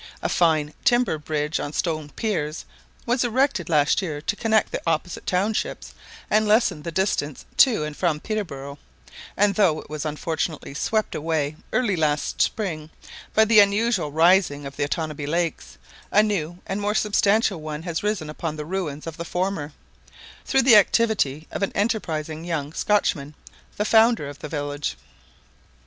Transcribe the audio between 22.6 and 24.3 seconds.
Scotchman, the founder